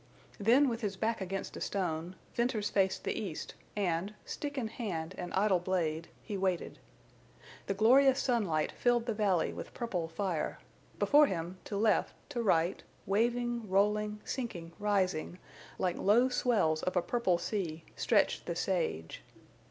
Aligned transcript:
Then, 0.39 0.67
with 0.67 0.81
his 0.81 0.97
back 0.97 1.21
against 1.21 1.55
a 1.55 1.61
stone, 1.61 2.15
Venters 2.33 2.71
faced 2.71 3.03
the 3.03 3.13
east, 3.13 3.53
and, 3.75 4.15
stick 4.25 4.57
in 4.57 4.67
hand 4.67 5.13
and 5.15 5.31
idle 5.35 5.59
blade, 5.59 6.07
he 6.23 6.37
waited. 6.37 6.79
The 7.67 7.75
glorious 7.75 8.19
sunlight 8.19 8.71
filled 8.71 9.05
the 9.05 9.13
valley 9.13 9.53
with 9.53 9.75
purple 9.75 10.07
fire. 10.07 10.57
Before 10.97 11.27
him, 11.27 11.59
to 11.65 11.77
left, 11.77 12.15
to 12.29 12.41
right, 12.41 12.81
waving, 13.05 13.69
rolling, 13.69 14.21
sinking, 14.25 14.71
rising, 14.79 15.37
like 15.77 15.97
low 15.97 16.29
swells 16.29 16.81
of 16.81 16.95
a 16.97 17.03
purple 17.03 17.37
sea, 17.37 17.85
stretched 17.95 18.47
the 18.47 18.55
sage. 18.55 19.21